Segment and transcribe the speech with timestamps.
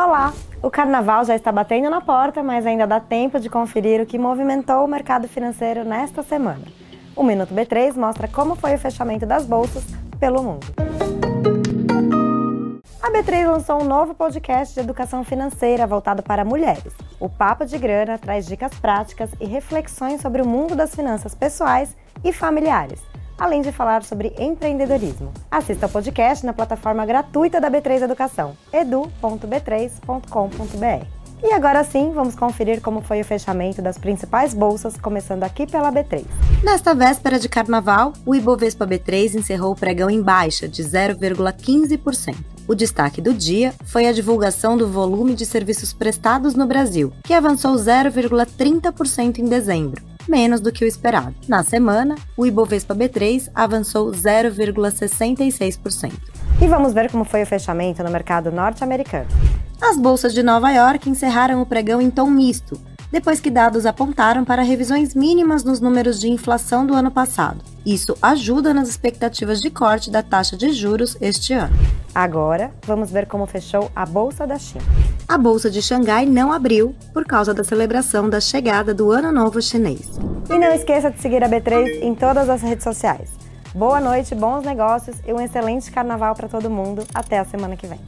[0.00, 0.32] Olá!
[0.62, 4.16] O carnaval já está batendo na porta, mas ainda dá tempo de conferir o que
[4.16, 6.62] movimentou o mercado financeiro nesta semana.
[7.16, 9.82] O Minuto B3 mostra como foi o fechamento das bolsas
[10.20, 10.68] pelo mundo.
[13.02, 16.94] A B3 lançou um novo podcast de educação financeira voltado para mulheres.
[17.18, 21.96] O Papo de Grana traz dicas práticas e reflexões sobre o mundo das finanças pessoais
[22.22, 23.02] e familiares
[23.38, 25.32] além de falar sobre empreendedorismo.
[25.50, 31.18] Assista ao podcast na plataforma gratuita da B3 Educação, edu.b3.com.br.
[31.40, 35.92] E agora sim, vamos conferir como foi o fechamento das principais bolsas, começando aqui pela
[35.92, 36.24] B3.
[36.64, 42.34] Nesta véspera de carnaval, o Ibovespa B3 encerrou o pregão em baixa de 0,15%.
[42.66, 47.32] O destaque do dia foi a divulgação do volume de serviços prestados no Brasil, que
[47.32, 51.34] avançou 0,30% em dezembro, menos do que o esperado.
[51.48, 56.12] Na semana, o Ibovespa B3 avançou 0,66%.
[56.60, 59.28] E vamos ver como foi o fechamento no mercado norte-americano.
[59.80, 62.78] As bolsas de Nova York encerraram o pregão em tom misto,
[63.10, 67.64] depois que dados apontaram para revisões mínimas nos números de inflação do ano passado.
[67.86, 71.74] Isso ajuda nas expectativas de corte da taxa de juros este ano.
[72.18, 74.82] Agora, vamos ver como fechou a Bolsa da China.
[75.28, 79.62] A Bolsa de Xangai não abriu por causa da celebração da chegada do Ano Novo
[79.62, 80.18] Chinês.
[80.50, 83.30] E não esqueça de seguir a B3 em todas as redes sociais.
[83.72, 87.04] Boa noite, bons negócios e um excelente carnaval para todo mundo.
[87.14, 88.00] Até a semana que vem.